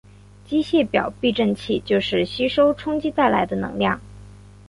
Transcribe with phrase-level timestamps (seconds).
[0.47, 4.01] 机械表避震器就是吸收冲击带来的能量。